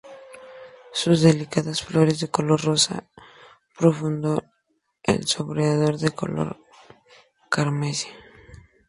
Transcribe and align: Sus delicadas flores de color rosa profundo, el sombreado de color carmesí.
Sus 0.93 1.21
delicadas 1.21 1.83
flores 1.83 2.19
de 2.19 2.27
color 2.31 2.59
rosa 2.65 3.07
profundo, 3.77 4.43
el 5.03 5.27
sombreado 5.27 5.95
de 5.95 6.09
color 6.09 6.57
carmesí. 7.51 8.07